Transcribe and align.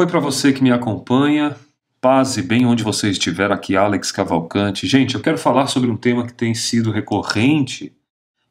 Oi 0.00 0.06
para 0.06 0.18
você 0.18 0.50
que 0.50 0.62
me 0.62 0.72
acompanha, 0.72 1.54
paz 2.00 2.38
e 2.38 2.42
bem 2.42 2.64
onde 2.64 2.82
você 2.82 3.10
estiver, 3.10 3.52
aqui 3.52 3.76
Alex 3.76 4.10
Cavalcante. 4.10 4.86
Gente, 4.86 5.14
eu 5.14 5.20
quero 5.20 5.36
falar 5.36 5.66
sobre 5.66 5.90
um 5.90 5.96
tema 5.96 6.26
que 6.26 6.32
tem 6.32 6.54
sido 6.54 6.90
recorrente, 6.90 7.94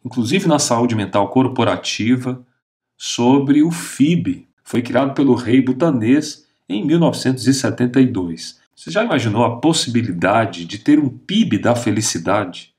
inclusive 0.06 0.48
na 0.48 0.60
saúde 0.60 0.94
mental 0.94 1.28
corporativa, 1.30 2.46
sobre 2.96 3.64
o 3.64 3.72
FIB. 3.72 4.48
Foi 4.64 4.84
criado 4.84 5.16
pelo 5.16 5.34
rei 5.34 5.60
butanês 5.60 6.46
em 6.70 6.86
1972. 6.86 8.60
Você 8.76 8.92
já 8.92 9.04
imaginou 9.04 9.44
a 9.44 9.60
possibilidade 9.60 10.66
de 10.66 10.78
ter 10.78 11.00
um 11.00 11.10
PIB 11.10 11.58
da 11.58 11.76
felicidade? 11.76 12.76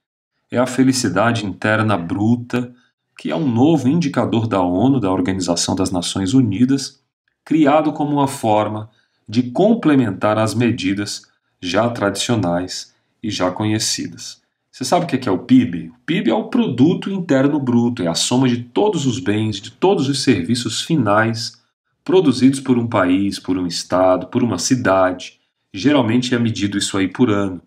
É 0.49 0.59
a 0.59 0.67
felicidade 0.67 1.45
interna 1.45 1.97
bruta, 1.97 2.73
que 3.19 3.33
é 3.33 3.37
um 3.37 3.49
novo 3.49 3.89
indicador 3.89 4.47
da 4.47 4.63
ONU, 4.63 5.01
da 5.01 5.11
Organização 5.11 5.75
das 5.75 5.91
Nações 5.91 6.35
Unidas, 6.35 7.00
criado 7.51 7.93
como 7.93 8.13
uma 8.13 8.29
forma 8.29 8.89
de 9.29 9.51
complementar 9.51 10.39
as 10.39 10.55
medidas 10.55 11.27
já 11.61 11.91
tradicionais 11.91 12.95
e 13.21 13.29
já 13.29 13.51
conhecidas. 13.51 14.41
Você 14.71 14.85
sabe 14.85 15.05
o 15.05 15.09
que 15.09 15.29
é 15.29 15.33
o 15.33 15.39
PIB? 15.41 15.89
O 15.89 15.99
PIB 16.07 16.31
é 16.31 16.35
o 16.35 16.45
Produto 16.45 17.11
Interno 17.11 17.59
Bruto, 17.59 18.05
é 18.05 18.07
a 18.07 18.15
soma 18.15 18.49
de 18.49 18.63
todos 18.63 19.05
os 19.05 19.19
bens, 19.19 19.61
de 19.61 19.73
todos 19.73 20.09
os 20.09 20.23
serviços 20.23 20.83
finais 20.83 21.61
produzidos 22.05 22.61
por 22.61 22.79
um 22.79 22.87
país, 22.87 23.41
por 23.41 23.59
um 23.59 23.67
estado, 23.67 24.29
por 24.29 24.45
uma 24.45 24.57
cidade. 24.57 25.41
Geralmente 25.75 26.33
é 26.37 26.39
medido 26.39 26.79
isso 26.79 26.97
aí 26.97 27.09
por 27.09 27.31
ano. 27.31 27.61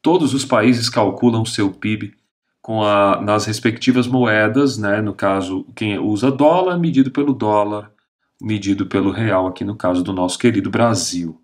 Todos 0.00 0.32
os 0.32 0.46
países 0.46 0.88
calculam 0.88 1.44
seu 1.44 1.70
PIB 1.70 2.14
com 2.62 2.82
a, 2.82 3.20
nas 3.20 3.44
respectivas 3.44 4.06
moedas, 4.06 4.78
né? 4.78 5.02
no 5.02 5.12
caso, 5.12 5.66
quem 5.76 5.98
usa 5.98 6.32
dólar, 6.32 6.78
medido 6.78 7.10
pelo 7.10 7.34
dólar, 7.34 7.92
medido 8.40 8.86
pelo 8.86 9.10
real, 9.10 9.46
aqui 9.46 9.64
no 9.64 9.76
caso 9.76 10.02
do 10.02 10.12
nosso 10.12 10.38
querido 10.38 10.70
Brasil. 10.70 11.40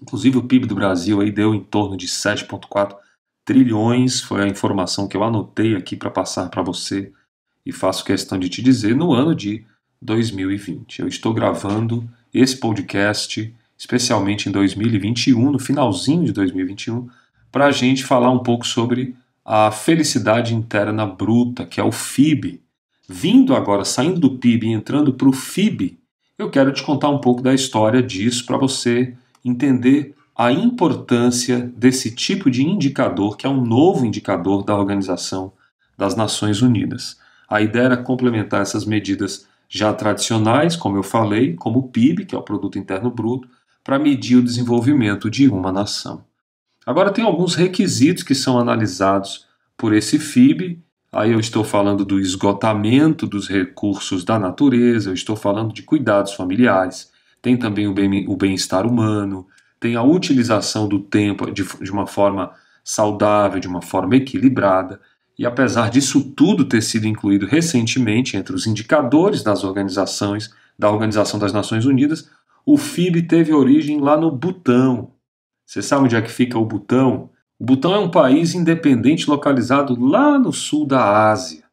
Inclusive, 0.00 0.38
o 0.38 0.44
PIB 0.44 0.66
do 0.66 0.74
Brasil 0.74 1.20
aí 1.20 1.30
deu 1.30 1.54
em 1.54 1.62
torno 1.62 1.96
de 1.96 2.06
7,4 2.06 2.96
trilhões, 3.44 4.20
foi 4.20 4.42
a 4.42 4.48
informação 4.48 5.08
que 5.08 5.16
eu 5.16 5.24
anotei 5.24 5.74
aqui 5.74 5.96
para 5.96 6.10
passar 6.10 6.48
para 6.48 6.62
você 6.62 7.12
e 7.64 7.72
faço 7.72 8.04
questão 8.04 8.38
de 8.38 8.48
te 8.48 8.62
dizer 8.62 8.94
no 8.94 9.12
ano 9.12 9.34
de 9.34 9.64
2020. 10.00 11.00
Eu 11.00 11.08
estou 11.08 11.34
gravando 11.34 12.08
esse 12.32 12.56
podcast 12.56 13.54
especialmente 13.78 14.48
em 14.48 14.52
2021, 14.52 15.52
no 15.52 15.58
finalzinho 15.58 16.24
de 16.24 16.32
2021, 16.32 17.08
para 17.52 17.66
a 17.66 17.70
gente 17.70 18.04
falar 18.04 18.30
um 18.30 18.40
pouco 18.40 18.66
sobre 18.66 19.14
a 19.44 19.70
felicidade 19.70 20.52
interna 20.52 21.06
bruta, 21.06 21.64
que 21.64 21.80
é 21.80 21.84
o 21.84 21.92
FIB. 21.92 22.60
Vindo 23.08 23.54
agora, 23.54 23.84
saindo 23.84 24.20
do 24.20 24.36
PIB 24.36 24.66
e 24.66 24.72
entrando 24.72 25.14
para 25.14 25.28
o 25.28 25.32
FIB, 25.32 25.98
eu 26.36 26.50
quero 26.50 26.72
te 26.72 26.82
contar 26.82 27.08
um 27.08 27.18
pouco 27.18 27.42
da 27.42 27.54
história 27.54 28.02
disso 28.02 28.44
para 28.44 28.58
você 28.58 29.14
entender 29.44 30.14
a 30.36 30.52
importância 30.52 31.58
desse 31.74 32.14
tipo 32.14 32.50
de 32.50 32.62
indicador, 32.62 33.36
que 33.36 33.46
é 33.46 33.50
um 33.50 33.64
novo 33.64 34.04
indicador 34.04 34.62
da 34.62 34.76
Organização 34.76 35.52
das 35.96 36.14
Nações 36.14 36.62
Unidas. 36.62 37.18
A 37.48 37.60
ideia 37.60 37.86
era 37.86 37.96
complementar 37.96 38.60
essas 38.60 38.84
medidas 38.84 39.48
já 39.68 39.92
tradicionais, 39.92 40.76
como 40.76 40.96
eu 40.96 41.02
falei, 41.02 41.54
como 41.54 41.80
o 41.80 41.88
PIB, 41.88 42.26
que 42.26 42.34
é 42.34 42.38
o 42.38 42.42
Produto 42.42 42.78
Interno 42.78 43.10
Bruto, 43.10 43.48
para 43.82 43.98
medir 43.98 44.36
o 44.36 44.42
desenvolvimento 44.42 45.30
de 45.30 45.48
uma 45.48 45.72
nação. 45.72 46.22
Agora, 46.86 47.10
tem 47.10 47.24
alguns 47.24 47.54
requisitos 47.54 48.22
que 48.22 48.34
são 48.34 48.58
analisados 48.58 49.46
por 49.76 49.94
esse 49.94 50.18
FIB. 50.18 50.80
Aí 51.10 51.32
eu 51.32 51.40
estou 51.40 51.64
falando 51.64 52.04
do 52.04 52.20
esgotamento 52.20 53.26
dos 53.26 53.48
recursos 53.48 54.24
da 54.24 54.38
natureza, 54.38 55.10
eu 55.10 55.14
estou 55.14 55.34
falando 55.34 55.72
de 55.72 55.82
cuidados 55.82 56.34
familiares, 56.34 57.10
tem 57.40 57.56
também 57.56 57.86
o 57.86 58.36
bem-estar 58.36 58.86
humano, 58.86 59.46
tem 59.80 59.96
a 59.96 60.02
utilização 60.02 60.86
do 60.86 60.98
tempo 60.98 61.50
de, 61.50 61.64
de 61.64 61.90
uma 61.90 62.06
forma 62.06 62.52
saudável, 62.84 63.58
de 63.58 63.68
uma 63.68 63.80
forma 63.80 64.16
equilibrada. 64.16 65.00
E 65.38 65.46
apesar 65.46 65.88
disso 65.88 66.32
tudo 66.36 66.64
ter 66.64 66.82
sido 66.82 67.06
incluído 67.06 67.46
recentemente 67.46 68.36
entre 68.36 68.54
os 68.54 68.66
indicadores 68.66 69.42
das 69.42 69.64
organizações 69.64 70.52
da 70.78 70.90
Organização 70.90 71.38
das 71.38 71.52
Nações 71.52 71.86
Unidas, 71.86 72.30
o 72.66 72.76
FIB 72.76 73.22
teve 73.22 73.52
origem 73.52 74.00
lá 74.00 74.16
no 74.16 74.30
Butão. 74.30 75.12
Você 75.64 75.80
sabe 75.80 76.04
onde 76.04 76.16
é 76.16 76.22
que 76.22 76.30
fica 76.30 76.58
o 76.58 76.64
Butão? 76.64 77.30
O 77.58 77.64
Butão 77.64 77.92
é 77.92 77.98
um 77.98 78.10
país 78.10 78.54
independente 78.54 79.28
localizado 79.28 79.98
lá 79.98 80.38
no 80.38 80.52
sul 80.52 80.86
da 80.86 81.28
Ásia. 81.28 81.64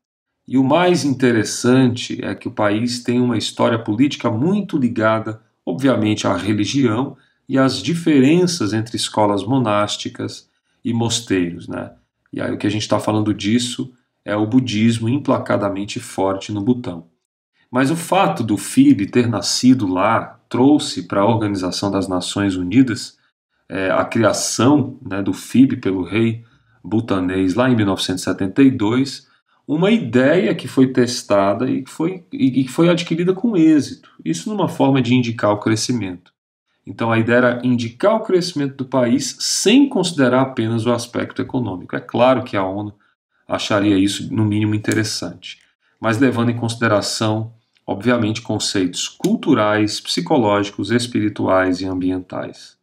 E 0.47 0.57
o 0.57 0.63
mais 0.63 1.05
interessante 1.05 2.19
é 2.23 2.33
que 2.33 2.47
o 2.47 2.51
país 2.51 3.03
tem 3.03 3.21
uma 3.21 3.37
história 3.37 3.77
política 3.77 4.31
muito 4.31 4.77
ligada, 4.77 5.41
obviamente, 5.63 6.25
à 6.25 6.35
religião 6.35 7.15
e 7.47 7.59
às 7.59 7.83
diferenças 7.83 8.73
entre 8.73 8.95
escolas 8.95 9.43
monásticas 9.43 10.49
e 10.83 10.91
mosteiros, 10.91 11.67
né? 11.67 11.91
E 12.33 12.41
aí 12.41 12.51
o 12.51 12.57
que 12.57 12.65
a 12.65 12.69
gente 12.69 12.81
está 12.81 12.99
falando 12.99 13.33
disso 13.33 13.93
é 14.23 14.35
o 14.35 14.47
budismo 14.47 15.07
implacadamente 15.07 15.99
forte 15.99 16.51
no 16.51 16.61
Butão. 16.61 17.05
Mas 17.69 17.91
o 17.91 17.95
fato 17.95 18.43
do 18.43 18.57
FIB 18.57 19.05
ter 19.05 19.27
nascido 19.27 19.85
lá 19.85 20.39
trouxe 20.49 21.03
para 21.03 21.21
a 21.21 21.25
Organização 21.25 21.91
das 21.91 22.07
Nações 22.07 22.55
Unidas 22.55 23.17
é, 23.69 23.89
a 23.91 24.05
criação 24.05 24.99
né, 25.01 25.21
do 25.21 25.33
FIB 25.33 25.77
pelo 25.77 26.03
rei 26.03 26.43
butanês 26.83 27.55
lá 27.55 27.69
em 27.69 27.75
1972, 27.75 29.27
uma 29.67 29.89
ideia 29.89 30.53
que 30.53 30.67
foi 30.67 30.87
testada 30.87 31.69
e 31.69 31.81
que 31.83 31.89
foi, 31.89 32.23
e 32.31 32.63
que 32.63 32.69
foi 32.69 32.89
adquirida 32.89 33.33
com 33.33 33.57
êxito. 33.57 34.09
Isso 34.23 34.49
numa 34.49 34.69
forma 34.69 35.01
de 35.01 35.15
indicar 35.15 35.51
o 35.51 35.59
crescimento. 35.59 36.31
Então 36.85 37.11
a 37.11 37.17
ideia 37.17 37.37
era 37.37 37.61
indicar 37.63 38.15
o 38.15 38.19
crescimento 38.19 38.75
do 38.75 38.85
país 38.85 39.35
sem 39.39 39.89
considerar 39.89 40.41
apenas 40.41 40.85
o 40.85 40.91
aspecto 40.91 41.41
econômico. 41.41 41.95
É 41.95 41.99
claro 41.99 42.43
que 42.43 42.55
a 42.55 42.63
ONU 42.63 42.93
acharia 43.47 43.97
isso 43.97 44.31
no 44.33 44.45
mínimo 44.45 44.75
interessante, 44.75 45.59
mas 45.99 46.19
levando 46.19 46.51
em 46.51 46.57
consideração, 46.57 47.53
obviamente, 47.87 48.41
conceitos 48.41 49.07
culturais, 49.07 49.99
psicológicos, 49.99 50.91
espirituais 50.91 51.81
e 51.81 51.85
ambientais. 51.85 52.74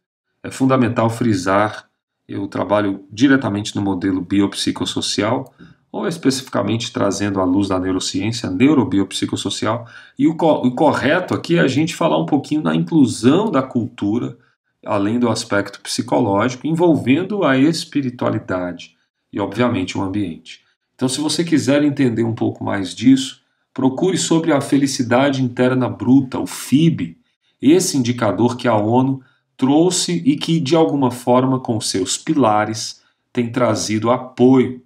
É 0.43 0.51
fundamental 0.51 1.09
frisar, 1.09 1.89
eu 2.27 2.47
trabalho 2.47 3.05
diretamente 3.09 3.75
no 3.75 3.81
modelo 3.81 4.19
biopsicossocial, 4.19 5.53
ou 5.89 6.07
especificamente 6.07 6.91
trazendo 6.91 7.39
à 7.39 7.45
luz 7.45 7.69
da 7.69 7.79
neurociência, 7.79 8.49
neurobiopsicossocial. 8.49 9.87
E 10.17 10.27
o, 10.27 10.35
co 10.35 10.53
o 10.65 10.75
correto 10.75 11.33
aqui 11.33 11.57
é 11.57 11.61
a 11.61 11.67
gente 11.67 11.95
falar 11.95 12.17
um 12.17 12.25
pouquinho 12.25 12.63
da 12.63 12.75
inclusão 12.75 13.51
da 13.51 13.61
cultura, 13.61 14.37
além 14.85 15.19
do 15.19 15.29
aspecto 15.29 15.79
psicológico, 15.79 16.67
envolvendo 16.67 17.43
a 17.45 17.57
espiritualidade 17.57 18.97
e, 19.31 19.39
obviamente, 19.39 19.97
o 19.97 20.01
ambiente. 20.01 20.61
Então, 20.95 21.07
se 21.07 21.21
você 21.21 21.43
quiser 21.43 21.83
entender 21.83 22.23
um 22.23 22.35
pouco 22.35 22.63
mais 22.63 22.93
disso, 22.93 23.41
procure 23.73 24.17
sobre 24.17 24.51
a 24.51 24.59
felicidade 24.59 25.43
interna 25.43 25.87
bruta, 25.87 26.39
o 26.39 26.47
FIB, 26.47 27.17
esse 27.61 27.97
indicador 27.97 28.57
que 28.57 28.67
a 28.67 28.75
ONU 28.75 29.21
trouxe 29.57 30.21
e 30.25 30.35
que, 30.35 30.59
de 30.59 30.75
alguma 30.75 31.11
forma, 31.11 31.59
com 31.59 31.79
seus 31.79 32.17
pilares, 32.17 33.01
tem 33.31 33.51
trazido 33.51 34.11
apoio 34.11 34.81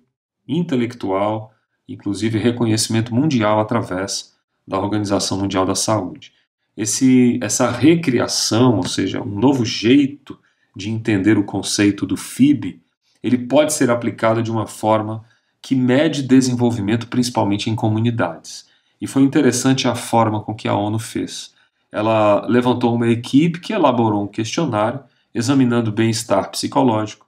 intelectual, 0.47 1.51
inclusive 1.87 2.37
reconhecimento 2.37 3.13
mundial 3.13 3.59
através 3.59 4.35
da 4.67 4.79
Organização 4.79 5.37
Mundial 5.37 5.65
da 5.65 5.75
Saúde. 5.75 6.33
Esse, 6.75 7.39
essa 7.41 7.71
recriação, 7.71 8.77
ou 8.77 8.87
seja, 8.87 9.21
um 9.21 9.39
novo 9.39 9.65
jeito 9.65 10.37
de 10.75 10.89
entender 10.89 11.37
o 11.37 11.43
conceito 11.43 12.05
do 12.05 12.15
FIB, 12.15 12.81
ele 13.23 13.37
pode 13.37 13.73
ser 13.73 13.89
aplicado 13.89 14.43
de 14.43 14.51
uma 14.51 14.67
forma 14.67 15.25
que 15.61 15.75
mede 15.75 16.21
desenvolvimento 16.21 17.07
principalmente 17.07 17.69
em 17.69 17.75
comunidades. 17.75 18.67
E 19.01 19.07
foi 19.07 19.23
interessante 19.23 19.87
a 19.87 19.95
forma 19.95 20.41
com 20.41 20.53
que 20.53 20.67
a 20.67 20.75
ONU 20.75 20.99
fez. 20.99 21.53
Ela 21.91 22.45
levantou 22.47 22.93
uma 22.93 23.07
equipe 23.07 23.59
que 23.59 23.73
elaborou 23.73 24.23
um 24.23 24.27
questionário 24.27 24.99
examinando 25.33 25.91
bem-estar 25.91 26.49
psicológico, 26.49 27.27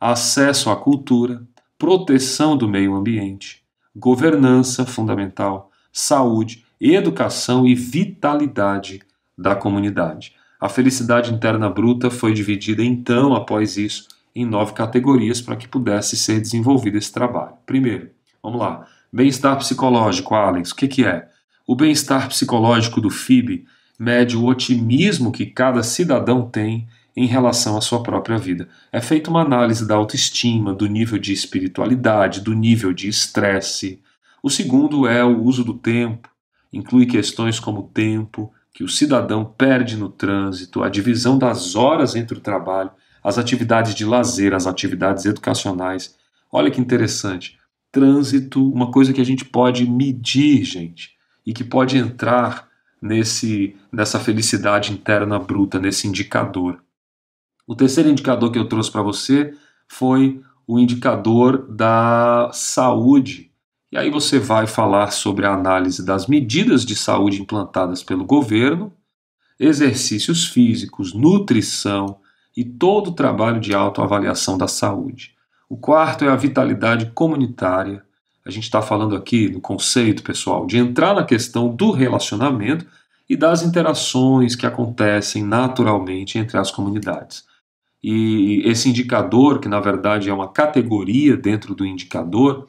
acesso 0.00 0.70
à 0.70 0.76
cultura, 0.76 1.42
proteção 1.78 2.56
do 2.56 2.68
meio 2.68 2.94
ambiente, 2.94 3.62
governança 3.94 4.84
fundamental, 4.84 5.70
saúde, 5.92 6.64
educação 6.80 7.66
e 7.66 7.74
vitalidade 7.74 9.00
da 9.36 9.54
comunidade. 9.54 10.34
A 10.60 10.68
felicidade 10.68 11.32
interna 11.32 11.68
bruta 11.70 12.10
foi 12.10 12.32
dividida 12.32 12.82
então, 12.82 13.34
após 13.34 13.76
isso, 13.76 14.08
em 14.34 14.44
nove 14.44 14.72
categorias 14.72 15.40
para 15.40 15.56
que 15.56 15.68
pudesse 15.68 16.16
ser 16.16 16.40
desenvolvido 16.40 16.98
esse 16.98 17.12
trabalho. 17.12 17.54
Primeiro, 17.64 18.10
vamos 18.42 18.60
lá. 18.60 18.86
Bem-estar 19.12 19.56
psicológico, 19.58 20.34
Alex, 20.34 20.72
o 20.72 20.76
que, 20.76 20.88
que 20.88 21.04
é? 21.04 21.28
O 21.66 21.76
bem-estar 21.76 22.28
psicológico 22.28 23.00
do 23.00 23.10
FIB 23.10 23.64
mede 23.98 24.36
o 24.36 24.44
otimismo 24.44 25.32
que 25.32 25.46
cada 25.46 25.82
cidadão 25.82 26.48
tem 26.48 26.86
em 27.16 27.26
relação 27.26 27.76
à 27.76 27.80
sua 27.80 28.02
própria 28.02 28.38
vida. 28.38 28.68
É 28.92 29.00
feita 29.00 29.30
uma 29.30 29.42
análise 29.42 29.86
da 29.86 29.94
autoestima, 29.94 30.74
do 30.74 30.86
nível 30.86 31.18
de 31.18 31.32
espiritualidade, 31.32 32.40
do 32.40 32.52
nível 32.54 32.92
de 32.92 33.08
estresse. 33.08 34.00
O 34.42 34.50
segundo 34.50 35.06
é 35.06 35.24
o 35.24 35.42
uso 35.42 35.64
do 35.64 35.74
tempo. 35.74 36.28
Inclui 36.72 37.06
questões 37.06 37.60
como 37.60 37.84
tempo, 37.84 38.52
que 38.72 38.82
o 38.82 38.88
cidadão 38.88 39.44
perde 39.44 39.96
no 39.96 40.08
trânsito, 40.08 40.82
a 40.82 40.88
divisão 40.88 41.38
das 41.38 41.76
horas 41.76 42.16
entre 42.16 42.36
o 42.36 42.40
trabalho, 42.40 42.90
as 43.22 43.38
atividades 43.38 43.94
de 43.94 44.04
lazer, 44.04 44.52
as 44.52 44.66
atividades 44.66 45.24
educacionais. 45.24 46.16
Olha 46.50 46.70
que 46.70 46.80
interessante. 46.80 47.56
Trânsito, 47.92 48.68
uma 48.72 48.90
coisa 48.90 49.12
que 49.12 49.20
a 49.20 49.24
gente 49.24 49.44
pode 49.44 49.88
medir, 49.88 50.64
gente, 50.64 51.12
e 51.46 51.52
que 51.52 51.62
pode 51.62 51.96
entrar 51.96 52.68
nesse 53.04 53.76
nessa 53.92 54.18
felicidade 54.18 54.90
interna 54.90 55.38
bruta, 55.38 55.78
nesse 55.78 56.08
indicador. 56.08 56.82
O 57.66 57.76
terceiro 57.76 58.08
indicador 58.08 58.50
que 58.50 58.58
eu 58.58 58.66
trouxe 58.66 58.90
para 58.90 59.02
você 59.02 59.52
foi 59.86 60.42
o 60.66 60.78
indicador 60.78 61.66
da 61.70 62.50
saúde. 62.52 63.50
E 63.92 63.98
aí 63.98 64.10
você 64.10 64.38
vai 64.38 64.66
falar 64.66 65.10
sobre 65.10 65.44
a 65.44 65.52
análise 65.52 66.04
das 66.04 66.26
medidas 66.26 66.84
de 66.84 66.96
saúde 66.96 67.42
implantadas 67.42 68.02
pelo 68.02 68.24
governo, 68.24 68.90
exercícios 69.60 70.46
físicos, 70.46 71.12
nutrição 71.12 72.18
e 72.56 72.64
todo 72.64 73.08
o 73.08 73.14
trabalho 73.14 73.60
de 73.60 73.74
autoavaliação 73.74 74.56
da 74.56 74.66
saúde. 74.66 75.34
O 75.68 75.76
quarto 75.76 76.24
é 76.24 76.28
a 76.28 76.36
vitalidade 76.36 77.10
comunitária. 77.14 78.02
A 78.46 78.50
gente 78.50 78.64
está 78.64 78.82
falando 78.82 79.16
aqui 79.16 79.48
no 79.48 79.60
conceito, 79.60 80.22
pessoal, 80.22 80.66
de 80.66 80.76
entrar 80.76 81.14
na 81.14 81.24
questão 81.24 81.74
do 81.74 81.90
relacionamento 81.90 82.86
e 83.28 83.36
das 83.36 83.62
interações 83.62 84.54
que 84.54 84.66
acontecem 84.66 85.42
naturalmente 85.42 86.38
entre 86.38 86.58
as 86.58 86.70
comunidades. 86.70 87.44
E 88.02 88.60
esse 88.66 88.88
indicador, 88.90 89.60
que 89.60 89.68
na 89.68 89.80
verdade 89.80 90.28
é 90.28 90.34
uma 90.34 90.48
categoria 90.48 91.38
dentro 91.38 91.74
do 91.74 91.86
indicador, 91.86 92.68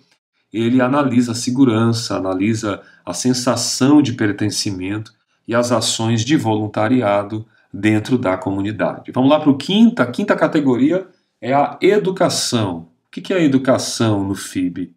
ele 0.54 0.82
analisa 0.82 1.34
a 1.34 1.36
segurança, 1.36 2.16
analisa 2.16 2.82
a 3.06 3.14
sensação 3.14 4.02
de 4.02 4.14
pertencimento 4.14 5.12
e 5.46 5.54
as 5.54 5.74
ações 5.74 6.24
de 6.24 6.38
voluntariado 6.38 7.46
dentro 7.74 8.18
da 8.18 8.38
comunidade. 8.38 9.12
Vamos 9.12 9.30
lá 9.30 9.42
para 9.42 9.50
o 9.50 9.58
quinta. 9.58 10.04
A 10.04 10.08
quinta 10.08 10.38
categoria 10.38 11.06
é 11.42 11.54
a 11.54 11.78
educação. 11.82 12.88
O 13.08 13.12
que 13.12 13.34
é 13.34 13.38
a 13.38 13.44
educação 13.44 14.24
no 14.24 14.36
FIB? 14.36 14.96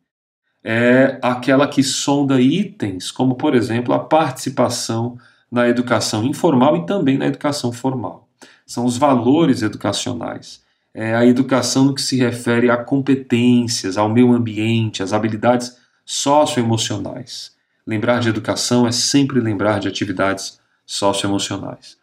É 0.62 1.18
aquela 1.22 1.68
que 1.68 1.82
sonda 1.82 2.40
itens, 2.40 3.10
como 3.10 3.36
por 3.36 3.54
exemplo 3.54 3.94
a 3.94 3.98
participação 3.98 5.16
na 5.50 5.68
educação 5.68 6.24
informal 6.24 6.76
e 6.76 6.86
também 6.86 7.16
na 7.16 7.26
educação 7.26 7.72
formal 7.72 8.28
são 8.68 8.84
os 8.84 8.98
valores 8.98 9.62
educacionais. 9.62 10.62
É 10.92 11.14
a 11.14 11.24
educação 11.24 11.86
no 11.86 11.94
que 11.94 12.02
se 12.02 12.16
refere 12.16 12.70
a 12.70 12.76
competências, 12.76 13.96
ao 13.96 14.10
meio 14.10 14.32
ambiente, 14.32 15.02
às 15.02 15.14
habilidades 15.14 15.78
socioemocionais. 16.04 17.52
Lembrar 17.86 18.20
de 18.20 18.28
educação 18.28 18.86
é 18.86 18.92
sempre 18.92 19.40
lembrar 19.40 19.80
de 19.80 19.88
atividades 19.88 20.60
socioemocionais. 20.84 21.96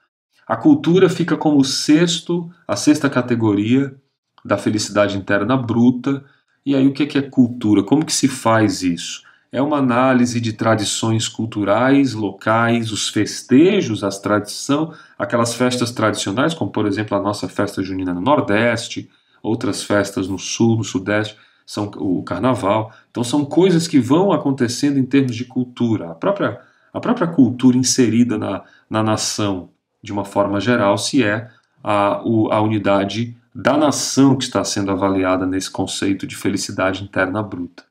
A 0.47 0.57
cultura 0.57 1.07
fica 1.07 1.37
como 1.37 1.59
o 1.59 1.63
sexto, 1.63 2.51
a 2.67 2.75
sexta 2.75 3.09
categoria 3.09 3.95
da 4.43 4.57
felicidade 4.57 5.17
interna 5.17 5.55
bruta. 5.55 6.23
E 6.65 6.75
aí 6.75 6.87
o 6.87 6.93
que 6.93 7.17
é 7.17 7.21
cultura? 7.21 7.83
Como 7.83 8.05
que 8.05 8.13
se 8.13 8.27
faz 8.27 8.81
isso? 8.81 9.25
é 9.55 9.61
uma 9.61 9.77
análise 9.77 10.41
de 10.41 10.51
tradições 10.51 11.29
culturais 11.29 12.13
locais, 12.13 12.91
os 12.91 13.07
festejos, 13.07 14.03
as 14.03 14.19
tradição, 14.19 14.93
aquelas 15.17 15.55
festas 15.55 15.91
tradicionais, 15.91 16.53
como 16.53 16.69
por 16.69 16.85
exemplo 16.85 17.17
a 17.17 17.21
nossa 17.21 17.47
festa 17.47 17.81
junina 17.81 18.13
no 18.13 18.19
Nordeste, 18.19 19.09
outras 19.41 19.81
festas 19.81 20.27
no 20.27 20.37
Sul, 20.37 20.75
no 20.75 20.83
Sudeste, 20.83 21.37
são 21.65 21.85
o 21.95 22.21
Carnaval. 22.21 22.91
Então 23.09 23.23
são 23.23 23.45
coisas 23.45 23.87
que 23.87 23.97
vão 23.97 24.33
acontecendo 24.33 24.99
em 24.99 25.05
termos 25.05 25.33
de 25.33 25.45
cultura. 25.45 26.11
A 26.11 26.15
própria, 26.15 26.59
a 26.93 26.99
própria 26.99 27.27
cultura 27.27 27.77
inserida 27.77 28.37
na, 28.37 28.61
na 28.89 29.01
nação, 29.01 29.69
de 30.03 30.11
uma 30.11 30.25
forma 30.25 30.59
geral, 30.59 30.97
se 30.97 31.23
é 31.23 31.49
a, 31.81 32.15
a 32.17 32.61
unidade 32.61 33.37
da 33.55 33.77
nação 33.77 34.35
que 34.35 34.43
está 34.43 34.61
sendo 34.65 34.91
avaliada 34.91 35.45
nesse 35.45 35.71
conceito 35.71 36.27
de 36.27 36.35
felicidade 36.35 37.01
interna 37.01 37.41
bruta. 37.41 37.85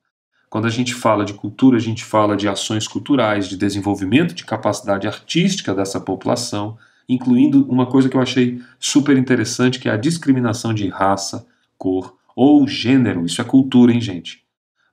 Quando 0.51 0.67
a 0.67 0.71
gente 0.71 0.95
fala 0.95 1.25
de 1.25 1.33
cultura, 1.33 1.79
a 1.79 1.81
gente 1.81 2.05
fala 2.05 2.37
de 2.37 2.47
ações 2.47 2.87
culturais, 2.87 3.49
de 3.49 3.57
desenvolvimento 3.57 4.35
de 4.35 4.45
capacidade 4.45 5.07
artística 5.07 5.75
dessa 5.75 5.99
população, 5.99 6.77
incluindo 7.09 7.67
uma 7.67 7.87
coisa 7.87 8.11
que 8.11 8.17
eu 8.17 8.21
achei 8.21 8.61
super 8.79 9.17
interessante, 9.17 9.81
que 9.81 9.89
é 9.89 9.93
a 9.93 9.97
discriminação 9.97 10.75
de 10.75 10.87
raça, 10.89 11.47
cor 11.79 12.15
ou 12.37 12.69
gênero. 12.69 13.25
Isso 13.25 13.41
é 13.41 13.45
cultura, 13.45 13.91
hein, 13.91 14.03
gente? 14.03 14.45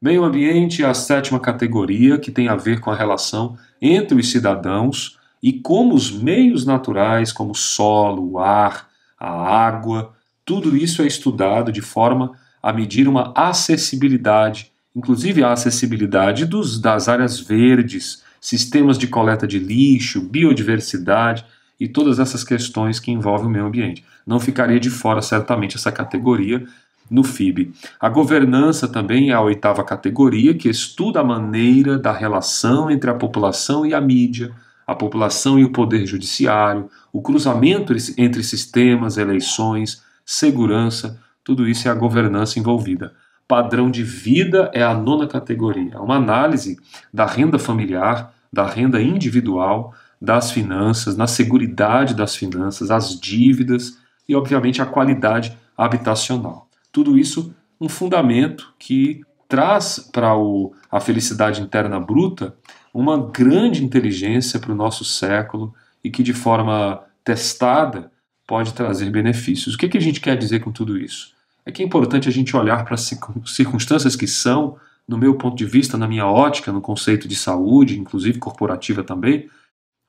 Meio 0.01 0.23
ambiente 0.23 0.83
é 0.83 0.87
a 0.87 0.93
sétima 0.93 1.39
categoria, 1.39 2.17
que 2.17 2.31
tem 2.31 2.47
a 2.47 2.55
ver 2.55 2.79
com 2.79 2.89
a 2.89 2.95
relação 2.95 3.57
entre 3.81 4.17
os 4.17 4.31
cidadãos 4.31 5.19
e 5.43 5.51
como 5.51 5.93
os 5.93 6.11
meios 6.11 6.65
naturais, 6.65 7.33
como 7.33 7.51
o 7.51 7.55
solo, 7.55 8.31
o 8.31 8.39
ar, 8.39 8.89
a 9.19 9.29
água, 9.29 10.15
tudo 10.51 10.75
isso 10.75 11.01
é 11.01 11.07
estudado 11.07 11.71
de 11.71 11.81
forma 11.81 12.33
a 12.61 12.73
medir 12.73 13.07
uma 13.07 13.31
acessibilidade 13.35 14.71
inclusive 14.95 15.43
a 15.43 15.53
acessibilidade 15.53 16.45
dos, 16.45 16.79
das 16.79 17.07
áreas 17.07 17.39
verdes, 17.39 18.23
sistemas 18.39 18.97
de 18.97 19.07
coleta 19.07 19.47
de 19.47 19.57
lixo, 19.57 20.21
biodiversidade 20.21 21.45
e 21.79 21.87
todas 21.87 22.19
essas 22.19 22.43
questões 22.43 22.99
que 22.99 23.11
envolvem 23.11 23.47
o 23.47 23.49
meio 23.49 23.65
ambiente. 23.65 24.03
Não 24.25 24.39
ficaria 24.39 24.79
de 24.79 24.89
fora 24.89 25.21
certamente 25.21 25.77
essa 25.77 25.91
categoria 25.91 26.65
no 27.09 27.23
FIB. 27.23 27.73
A 27.99 28.09
governança 28.09 28.87
também 28.87 29.31
é 29.31 29.33
a 29.33 29.41
oitava 29.41 29.83
categoria, 29.83 30.53
que 30.53 30.69
estuda 30.69 31.21
a 31.21 31.23
maneira 31.23 31.97
da 31.97 32.11
relação 32.11 32.91
entre 32.91 33.09
a 33.09 33.15
população 33.15 33.85
e 33.85 33.93
a 33.93 34.01
mídia, 34.01 34.51
a 34.85 34.95
população 34.95 35.57
e 35.57 35.63
o 35.63 35.71
poder 35.71 36.05
judiciário, 36.05 36.89
o 37.11 37.21
cruzamento 37.21 37.93
entre 38.17 38.43
sistemas, 38.43 39.17
eleições, 39.17 40.03
segurança, 40.25 41.19
tudo 41.43 41.67
isso 41.67 41.87
é 41.87 41.91
a 41.91 41.95
governança 41.95 42.59
envolvida 42.59 43.13
padrão 43.51 43.91
de 43.91 44.01
vida 44.01 44.71
é 44.73 44.81
a 44.81 44.93
nona 44.93 45.27
categoria, 45.27 45.99
uma 45.99 46.15
análise 46.15 46.79
da 47.13 47.25
renda 47.25 47.59
familiar, 47.59 48.33
da 48.51 48.65
renda 48.65 49.01
individual, 49.01 49.93
das 50.21 50.51
finanças, 50.51 51.17
na 51.17 51.27
seguridade 51.27 52.15
das 52.15 52.33
finanças, 52.33 52.89
as 52.89 53.19
dívidas 53.19 53.97
e, 54.25 54.37
obviamente, 54.37 54.81
a 54.81 54.85
qualidade 54.85 55.57
habitacional. 55.77 56.69
Tudo 56.93 57.19
isso 57.19 57.53
um 57.79 57.89
fundamento 57.89 58.73
que 58.79 59.19
traz 59.49 59.99
para 60.13 60.31
a 60.89 60.99
felicidade 61.01 61.61
interna 61.61 61.99
bruta 61.99 62.55
uma 62.93 63.17
grande 63.17 63.83
inteligência 63.83 64.61
para 64.61 64.71
o 64.71 64.75
nosso 64.75 65.03
século 65.03 65.73
e 66.01 66.09
que, 66.09 66.23
de 66.23 66.33
forma 66.33 67.01
testada, 67.21 68.10
pode 68.51 68.73
trazer 68.73 69.09
benefícios. 69.09 69.75
O 69.75 69.77
que, 69.77 69.87
que 69.87 69.97
a 69.97 70.01
gente 70.01 70.19
quer 70.19 70.35
dizer 70.37 70.59
com 70.59 70.73
tudo 70.73 70.97
isso? 70.97 71.31
é 71.65 71.71
que 71.71 71.81
é 71.81 71.85
importante 71.85 72.27
a 72.27 72.31
gente 72.31 72.55
olhar 72.55 72.83
para 72.83 72.95
as 72.95 73.09
circunstâncias 73.45 74.15
que 74.15 74.27
são, 74.27 74.75
no 75.07 75.17
meu 75.17 75.35
ponto 75.35 75.55
de 75.55 75.65
vista, 75.65 75.97
na 75.97 76.07
minha 76.07 76.25
ótica, 76.25 76.71
no 76.71 76.81
conceito 76.81 77.27
de 77.27 77.35
saúde, 77.35 77.97
inclusive 77.97 78.39
corporativa 78.39 79.03
também, 79.03 79.47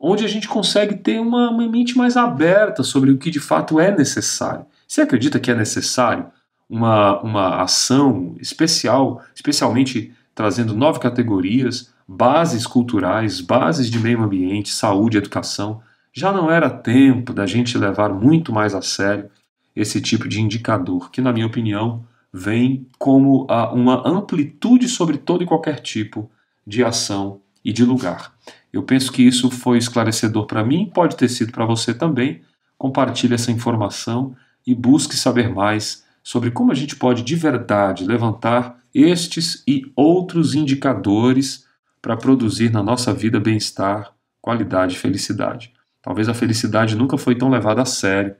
onde 0.00 0.24
a 0.24 0.28
gente 0.28 0.48
consegue 0.48 0.96
ter 0.96 1.20
uma, 1.20 1.50
uma 1.50 1.68
mente 1.68 1.96
mais 1.96 2.16
aberta 2.16 2.82
sobre 2.82 3.12
o 3.12 3.18
que 3.18 3.30
de 3.30 3.38
fato 3.38 3.78
é 3.78 3.94
necessário. 3.94 4.66
Você 4.88 5.02
acredita 5.02 5.38
que 5.38 5.50
é 5.50 5.54
necessário 5.54 6.26
uma, 6.68 7.20
uma 7.20 7.62
ação 7.62 8.34
especial, 8.40 9.22
especialmente 9.34 10.12
trazendo 10.34 10.74
nove 10.74 10.98
categorias, 10.98 11.92
bases 12.08 12.66
culturais, 12.66 13.40
bases 13.40 13.88
de 13.88 14.00
meio 14.00 14.20
ambiente, 14.22 14.70
saúde, 14.70 15.18
educação? 15.18 15.80
Já 16.12 16.30
não 16.32 16.50
era 16.50 16.68
tempo 16.68 17.32
da 17.32 17.46
gente 17.46 17.78
levar 17.78 18.12
muito 18.12 18.52
mais 18.52 18.74
a 18.74 18.82
sério 18.82 19.30
esse 19.74 20.00
tipo 20.00 20.28
de 20.28 20.40
indicador, 20.40 21.10
que, 21.10 21.22
na 21.22 21.32
minha 21.32 21.46
opinião, 21.46 22.04
vem 22.30 22.86
como 22.98 23.46
uma 23.72 24.06
amplitude 24.06 24.88
sobre 24.88 25.16
todo 25.16 25.42
e 25.42 25.46
qualquer 25.46 25.80
tipo 25.80 26.30
de 26.66 26.84
ação 26.84 27.40
e 27.64 27.72
de 27.72 27.84
lugar. 27.84 28.34
Eu 28.72 28.82
penso 28.82 29.10
que 29.10 29.22
isso 29.22 29.50
foi 29.50 29.78
esclarecedor 29.78 30.46
para 30.46 30.64
mim, 30.64 30.90
pode 30.92 31.16
ter 31.16 31.28
sido 31.28 31.52
para 31.52 31.64
você 31.64 31.94
também. 31.94 32.42
Compartilhe 32.76 33.34
essa 33.34 33.52
informação 33.52 34.34
e 34.66 34.74
busque 34.74 35.16
saber 35.16 35.48
mais 35.48 36.04
sobre 36.22 36.50
como 36.50 36.72
a 36.72 36.74
gente 36.74 36.96
pode 36.96 37.22
de 37.22 37.34
verdade 37.34 38.04
levantar 38.04 38.78
estes 38.94 39.62
e 39.66 39.90
outros 39.96 40.54
indicadores 40.54 41.66
para 42.00 42.16
produzir 42.16 42.70
na 42.70 42.82
nossa 42.82 43.12
vida 43.14 43.40
bem-estar, 43.40 44.12
qualidade 44.40 44.94
e 44.96 44.98
felicidade. 44.98 45.71
Talvez 46.02 46.28
a 46.28 46.34
felicidade 46.34 46.96
nunca 46.96 47.16
foi 47.16 47.36
tão 47.36 47.48
levada 47.48 47.80
a 47.80 47.86
sério 47.86 48.34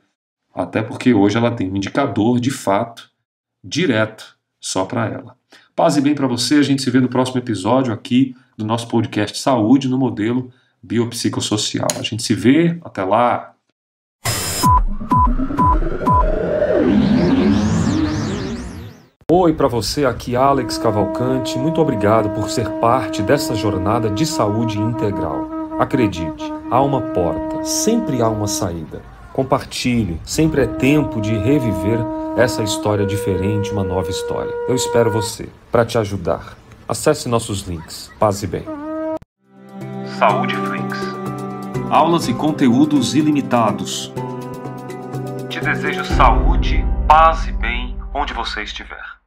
até 0.54 0.82
porque 0.82 1.14
hoje 1.14 1.36
ela 1.36 1.50
tem 1.50 1.70
um 1.70 1.76
indicador 1.76 2.38
de 2.38 2.50
fato 2.50 3.10
direto 3.64 4.36
só 4.60 4.84
para 4.84 5.06
ela. 5.06 5.36
Paz 5.74 5.96
e 5.96 6.00
bem 6.00 6.14
para 6.14 6.26
você, 6.26 6.56
a 6.56 6.62
gente 6.62 6.82
se 6.82 6.90
vê 6.90 7.00
no 7.00 7.08
próximo 7.08 7.38
episódio 7.38 7.92
aqui 7.92 8.36
do 8.56 8.64
nosso 8.64 8.86
podcast 8.88 9.38
Saúde 9.38 9.88
no 9.88 9.98
modelo 9.98 10.52
biopsicossocial. 10.82 11.88
A 11.98 12.02
gente 12.02 12.22
se 12.22 12.34
vê, 12.34 12.78
até 12.84 13.02
lá. 13.02 13.54
Oi 19.30 19.54
para 19.54 19.68
você, 19.68 20.04
aqui 20.04 20.36
Alex 20.36 20.76
Cavalcante. 20.76 21.56
Muito 21.58 21.80
obrigado 21.80 22.28
por 22.30 22.50
ser 22.50 22.68
parte 22.80 23.22
dessa 23.22 23.54
jornada 23.54 24.10
de 24.10 24.26
saúde 24.26 24.78
integral. 24.78 25.61
Acredite, 25.82 26.44
há 26.70 26.80
uma 26.80 27.00
porta, 27.00 27.64
sempre 27.64 28.22
há 28.22 28.28
uma 28.28 28.46
saída. 28.46 29.02
Compartilhe, 29.32 30.20
sempre 30.24 30.62
é 30.62 30.66
tempo 30.68 31.20
de 31.20 31.36
reviver 31.36 31.98
essa 32.36 32.62
história 32.62 33.04
diferente, 33.04 33.72
uma 33.72 33.82
nova 33.82 34.08
história. 34.08 34.54
Eu 34.68 34.76
espero 34.76 35.10
você 35.10 35.48
para 35.72 35.84
te 35.84 35.98
ajudar. 35.98 36.56
Acesse 36.86 37.28
nossos 37.28 37.62
links. 37.62 38.12
Paz 38.16 38.44
e 38.44 38.46
bem. 38.46 38.64
Saúde 40.20 40.54
Flix. 40.54 41.00
Aulas 41.90 42.28
e 42.28 42.34
conteúdos 42.34 43.16
ilimitados. 43.16 44.12
Te 45.48 45.58
desejo 45.58 46.04
saúde, 46.04 46.86
paz 47.08 47.48
e 47.48 47.52
bem 47.54 47.98
onde 48.14 48.32
você 48.32 48.62
estiver. 48.62 49.11